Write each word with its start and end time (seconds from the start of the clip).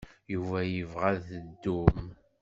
Yuba 0.33 0.59
yebɣa 0.63 1.07
ad 1.13 1.19
teddum. 1.27 2.05